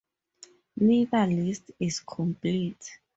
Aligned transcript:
Neither 0.77 1.27
list 1.27 1.73
is 1.79 1.99
complete. 1.99 2.97